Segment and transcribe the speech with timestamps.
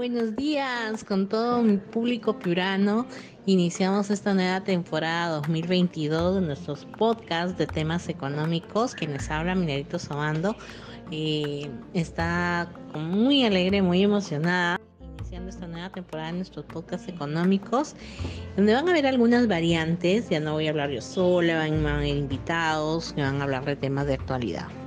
[0.00, 3.06] Buenos días con todo mi público piurano.
[3.44, 8.94] Iniciamos esta nueva temporada 2022 de nuestros podcasts de temas económicos.
[8.94, 10.56] Quienes habla Minerito Sobando.
[11.10, 14.80] Eh, está muy alegre, muy emocionada
[15.18, 17.94] iniciando esta nueva temporada de nuestros podcasts económicos,
[18.56, 20.30] donde van a haber algunas variantes.
[20.30, 23.66] Ya no voy a hablar yo sola, van a haber invitados que van a hablar
[23.66, 24.79] de temas de actualidad.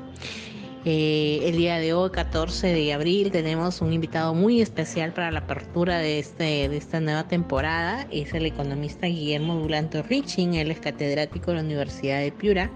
[0.85, 5.39] Eh, el día de hoy, 14 de abril, tenemos un invitado muy especial para la
[5.39, 8.05] apertura de, este, de esta nueva temporada.
[8.11, 10.55] Es el economista Guillermo Dulanto Riching.
[10.55, 12.69] Él es catedrático de la Universidad de Piura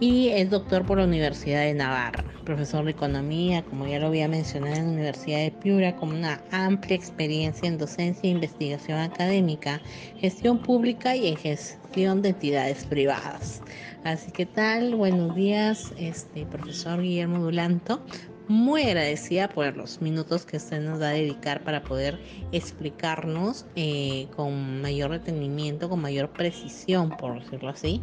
[0.00, 4.28] y es doctor por la Universidad de Navarra, profesor de economía, como ya lo había
[4.28, 9.80] mencionado en la Universidad de Piura, con una amplia experiencia en docencia e investigación académica,
[10.18, 13.62] gestión pública y en gestión de entidades privadas.
[14.04, 18.02] Así que tal, buenos días, este profesor Guillermo Dulanto
[18.48, 22.20] muy agradecida por los minutos que usted nos va a dedicar para poder
[22.52, 28.00] explicarnos eh, con mayor detenimiento, con mayor precisión, por decirlo así,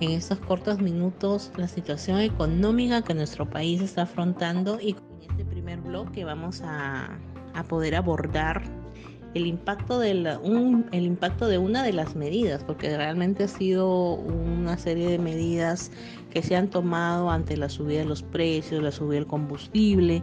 [0.00, 5.44] en estos cortos minutos la situación económica que nuestro país está afrontando y en este
[5.44, 7.18] primer bloque vamos a,
[7.54, 8.79] a poder abordar
[9.34, 14.76] el impacto, de el impacto de una de las medidas, porque realmente ha sido una
[14.76, 15.90] serie de medidas
[16.30, 20.22] que se han tomado ante la subida de los precios, la subida del combustible,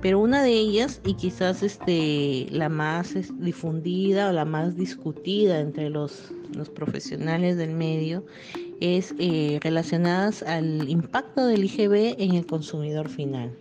[0.00, 5.90] pero una de ellas, y quizás este, la más difundida o la más discutida entre
[5.90, 8.24] los, los profesionales del medio,
[8.80, 13.56] es eh, relacionadas al impacto del IGB en el consumidor final.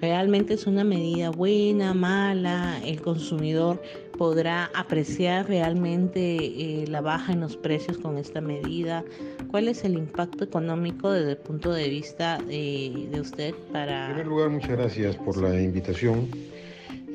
[0.00, 3.82] Realmente es una medida buena, mala, el consumidor
[4.20, 9.02] podrá apreciar realmente eh, la baja en los precios con esta medida.
[9.50, 14.08] ¿Cuál es el impacto económico desde el punto de vista eh, de usted para...
[14.08, 16.28] En primer lugar, muchas gracias por la invitación.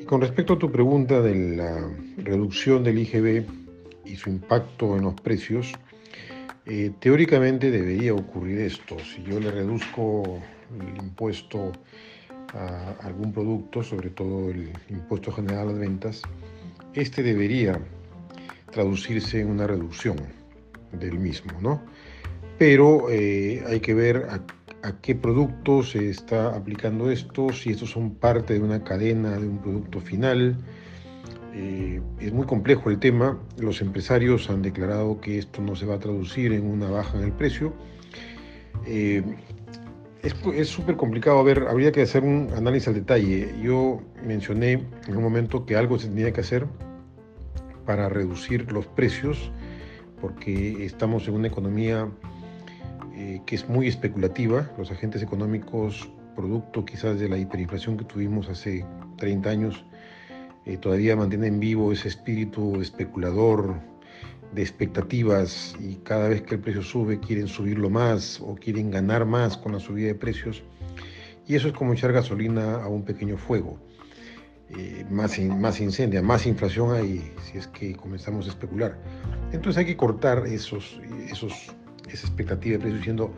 [0.01, 3.45] Y con respecto a tu pregunta de la reducción del IGB
[4.03, 5.73] y su impacto en los precios,
[6.65, 8.97] eh, teóricamente debería ocurrir esto.
[8.97, 10.41] Si yo le reduzco
[10.73, 11.71] el impuesto
[12.55, 16.23] a algún producto, sobre todo el impuesto general a las ventas,
[16.95, 17.79] este debería
[18.71, 20.17] traducirse en una reducción
[20.91, 21.81] del mismo, ¿no?
[22.57, 24.41] Pero eh, hay que ver a,
[25.01, 29.57] qué producto se está aplicando esto, si estos son parte de una cadena, de un
[29.57, 30.57] producto final.
[31.53, 33.39] Eh, es muy complejo el tema.
[33.57, 37.23] Los empresarios han declarado que esto no se va a traducir en una baja en
[37.23, 37.73] el precio.
[38.85, 39.23] Eh,
[40.55, 41.39] es súper complicado.
[41.39, 43.53] A ver, habría que hacer un análisis al detalle.
[43.61, 46.67] Yo mencioné en un momento que algo se tenía que hacer
[47.85, 49.51] para reducir los precios,
[50.21, 52.09] porque estamos en una economía
[53.15, 54.71] eh, que es muy especulativa.
[54.77, 58.85] Los agentes económicos, producto quizás de la hiperinflación que tuvimos hace
[59.17, 59.85] 30 años,
[60.65, 63.75] eh, todavía mantienen vivo ese espíritu especulador,
[64.55, 69.25] de expectativas y cada vez que el precio sube quieren subirlo más o quieren ganar
[69.25, 70.63] más con la subida de precios.
[71.45, 73.77] Y eso es como echar gasolina a un pequeño fuego.
[75.09, 78.97] Más, más incendia, más inflación hay si es que comenzamos a especular.
[79.51, 80.99] Entonces hay que cortar esos,
[81.29, 81.53] esos,
[82.09, 83.31] esa expectativa de precios diciendo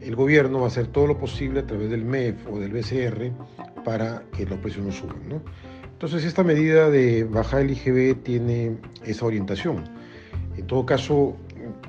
[0.00, 3.30] el gobierno va a hacer todo lo posible a través del MEF o del BCR
[3.84, 5.28] para que los precios no suban.
[5.28, 5.42] ¿no?
[5.92, 9.84] Entonces esta medida de bajar el IGB tiene esa orientación
[10.56, 11.36] en todo caso,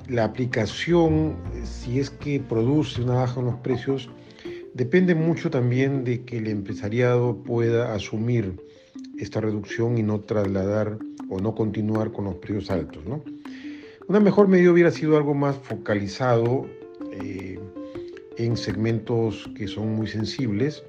[0.08, 4.10] la aplicación, si es que produce una baja en los precios,
[4.74, 8.56] depende mucho también de que el empresariado pueda asumir
[9.18, 13.02] esta reducción y no trasladar o no continuar con los precios altos.
[14.08, 16.66] Una mejor medida hubiera sido algo más focalizado
[17.12, 17.58] eh,
[18.36, 20.84] en segmentos que son muy sensibles,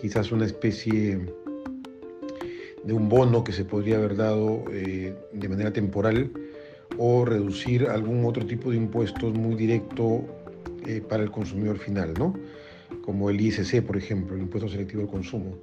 [0.00, 1.20] quizás una especie
[2.84, 6.30] de un bono que se podría haber dado eh, de manera temporal
[6.98, 10.26] o reducir algún otro tipo de impuestos muy directo
[10.86, 12.34] eh, para el consumidor final, ¿no?
[13.02, 15.56] Como el ISC, por ejemplo, el impuesto selectivo al consumo.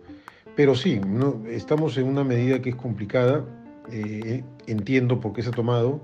[0.59, 0.99] Pero sí,
[1.47, 3.45] estamos en una medida que es complicada,
[3.93, 6.01] eh, entiendo por qué se ha tomado,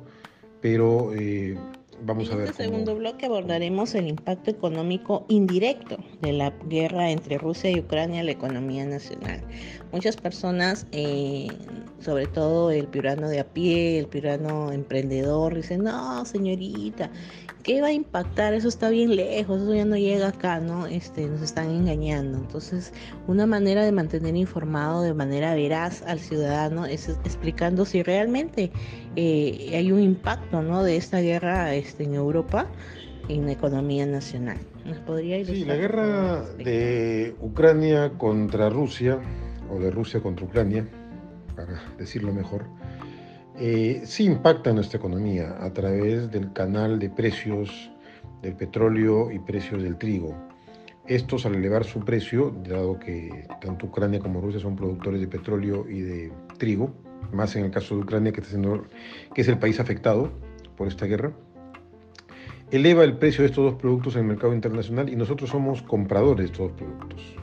[0.61, 1.57] pero eh,
[2.03, 2.45] vamos a ver.
[2.45, 7.79] En este segundo bloque abordaremos el impacto económico indirecto de la guerra entre Rusia y
[7.79, 9.41] Ucrania en la economía nacional.
[9.91, 11.47] Muchas personas, eh,
[11.99, 17.09] sobre todo el piurano de a pie, el piurano emprendedor, dicen, no, señorita,
[17.63, 18.53] ¿qué va a impactar?
[18.53, 20.85] Eso está bien lejos, eso ya no llega acá, ¿no?
[20.85, 22.37] Este, nos están engañando.
[22.37, 22.93] Entonces,
[23.27, 28.71] una manera de mantener informado de manera veraz al ciudadano es explicando si realmente
[29.15, 30.83] eh, hay un impacto, ¿no?
[30.83, 32.67] De esta guerra este, en Europa
[33.27, 34.57] en la economía nacional.
[34.85, 39.19] ¿Nos podría Sí, la guerra de Ucrania contra Rusia,
[39.69, 40.87] o de Rusia contra Ucrania,
[41.55, 42.65] para decirlo mejor,
[43.57, 47.91] eh, sí impacta en nuestra economía a través del canal de precios
[48.41, 50.35] del petróleo y precios del trigo.
[51.07, 55.85] Estos al elevar su precio, dado que tanto Ucrania como Rusia son productores de petróleo
[55.89, 56.91] y de trigo,
[57.31, 58.85] más en el caso de Ucrania que, está siendo,
[59.33, 60.31] que es el país afectado
[60.77, 61.31] por esta guerra,
[62.71, 66.37] eleva el precio de estos dos productos en el mercado internacional y nosotros somos compradores
[66.37, 67.35] de estos dos productos.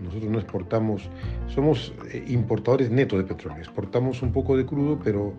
[0.00, 1.08] Nosotros no exportamos,
[1.48, 3.58] somos eh, importadores netos de petróleo.
[3.58, 5.32] Exportamos un poco de crudo, pero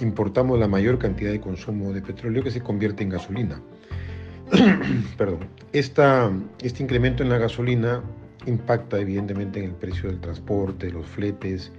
[0.00, 3.60] importamos la mayor cantidad de consumo de petróleo que se convierte en gasolina.
[5.16, 5.40] Perdón.
[5.72, 6.30] Esta,
[6.60, 8.02] este incremento en la gasolina
[8.46, 11.72] impacta evidentemente en el precio del transporte, los fletes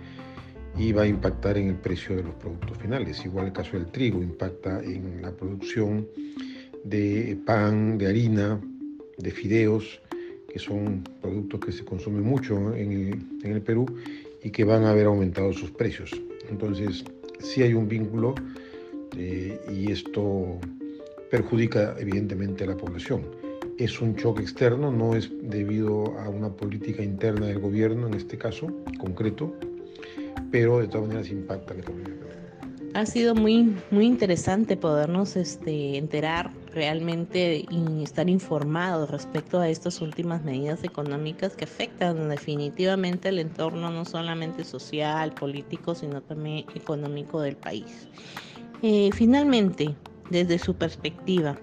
[0.78, 3.24] y va a impactar en el precio de los productos finales.
[3.25, 6.08] Igual el caso del trigo impacta en la producción
[6.84, 8.60] de pan, de harina,
[9.18, 10.02] de fideos,
[10.52, 13.86] que son productos que se consumen mucho en el, Perú
[14.44, 16.12] y que van a haber aumentado sus precios.
[16.50, 17.04] Entonces,
[17.40, 18.36] sí hay un vínculo
[19.18, 20.60] eh, y esto
[21.31, 23.24] perjudica evidentemente a la población.
[23.80, 28.38] Es un choque externo, no es debido a una política interna del gobierno en este
[28.38, 28.68] caso
[29.00, 29.56] concreto,
[30.53, 32.13] pero de todas maneras impacta la economía.
[32.94, 40.00] Ha sido muy, muy interesante podernos este, enterar realmente y estar informados respecto a estas
[40.00, 47.41] últimas medidas económicas que afectan definitivamente el entorno no solamente social, político, sino también económico
[47.41, 48.07] del país.
[48.83, 49.95] Eh, finalmente,
[50.29, 51.57] desde su perspectiva,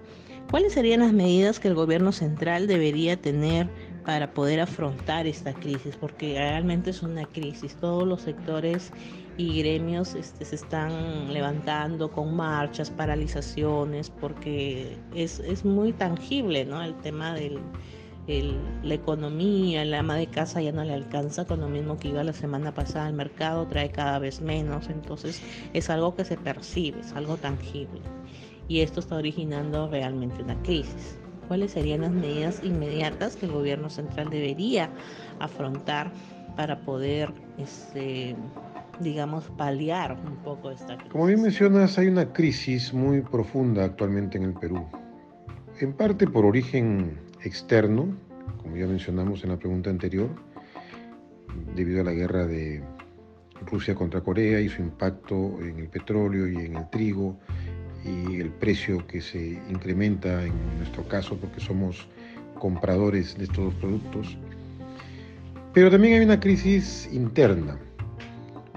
[0.51, 3.69] ¿cuáles serían las medidas que el gobierno central debería tener
[4.05, 5.97] para poder afrontar esta crisis?
[5.97, 7.77] Porque realmente es una crisis.
[7.77, 8.93] Todos los sectores
[9.37, 16.83] y gremios este, se están levantando con marchas, paralizaciones, porque es, es muy tangible ¿no?
[16.83, 17.59] el tema de
[18.83, 22.23] la economía, el ama de casa ya no le alcanza con lo mismo que iba
[22.23, 25.43] la semana pasada al mercado, trae cada vez menos, entonces
[25.73, 28.01] es algo que se percibe, es algo tangible
[28.71, 31.19] y esto está originando realmente una crisis.
[31.51, 34.89] ¿Cuáles serían las medidas inmediatas que el gobierno central debería
[35.41, 36.13] afrontar
[36.57, 38.37] para poder, este,
[39.01, 41.11] digamos, paliar un poco esta crisis?
[41.11, 44.87] Como bien mencionas, hay una crisis muy profunda actualmente en el Perú.
[45.81, 48.17] En parte por origen externo,
[48.63, 50.31] como ya mencionamos en la pregunta anterior,
[51.75, 52.81] debido a la guerra de
[53.67, 57.41] Rusia contra Corea y su impacto en el petróleo y en el trigo,
[58.05, 62.09] y el precio que se incrementa en nuestro caso porque somos
[62.59, 64.37] compradores de estos dos productos.
[65.73, 67.79] Pero también hay una crisis interna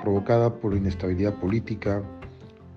[0.02, 2.04] provocada por inestabilidad política,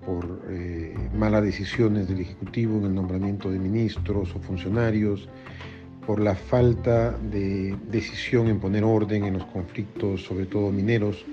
[0.05, 5.27] por eh, malas decisiones del Ejecutivo en el nombramiento de ministros o funcionarios,
[6.05, 11.25] por la falta de decisión en poner orden en los conflictos, sobre todo mineros,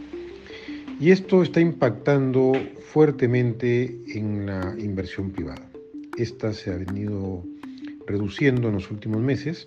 [1.00, 5.68] y esto está impactando fuertemente en la inversión privada.
[6.16, 7.42] Esta se ha venido
[8.06, 9.66] reduciendo en los últimos meses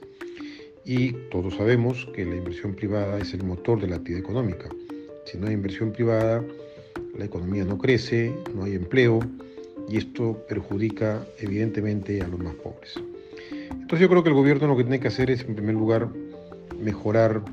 [0.86, 4.70] y todos sabemos que la inversión privada es el motor de la actividad económica.
[5.26, 6.44] Si no hay inversión privada,
[7.18, 9.20] la economía no crece, no hay empleo
[9.90, 12.94] y esto perjudica evidentemente a los más pobres.
[13.70, 16.10] Entonces yo creo que el gobierno lo que tiene que hacer es en primer lugar
[16.80, 17.44] mejorar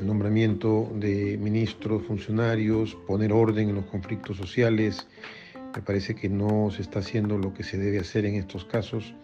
[0.00, 5.06] el nombramiento de ministros, funcionarios, poner orden en los conflictos sociales.
[5.74, 9.14] Me parece que no se está haciendo lo que se debe hacer en estos casos.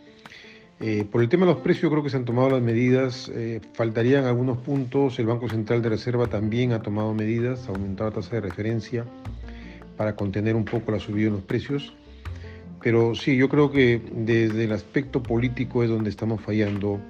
[0.78, 3.60] Eh, por el tema de los precios creo que se han tomado las medidas, eh,
[3.72, 8.16] faltarían algunos puntos, el Banco Central de Reserva también ha tomado medidas, ha aumentado la
[8.16, 9.06] tasa de referencia
[9.96, 11.94] para contener un poco la subida en los precios,
[12.82, 17.00] pero sí, yo creo que desde el aspecto político es donde estamos fallando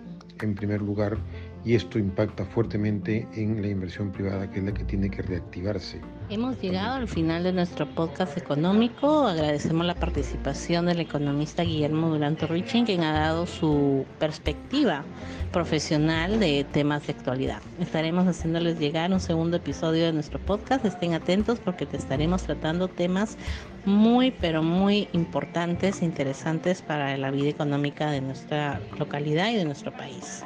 [0.40, 1.18] en primer lugar
[1.66, 6.00] y esto impacta fuertemente en la inversión privada, que es la que tiene que reactivarse.
[6.30, 9.26] Hemos llegado al final de nuestro podcast económico.
[9.26, 15.04] Agradecemos la participación del economista Guillermo Duranto Richin, quien ha dado su perspectiva
[15.52, 17.60] profesional de temas de actualidad.
[17.80, 20.84] Estaremos haciéndoles llegar un segundo episodio de nuestro podcast.
[20.84, 23.36] Estén atentos porque te estaremos tratando temas
[23.84, 29.64] muy, pero muy importantes e interesantes para la vida económica de nuestra localidad y de
[29.64, 30.44] nuestro país.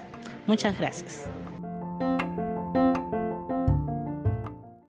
[0.50, 1.28] Muchas gracias.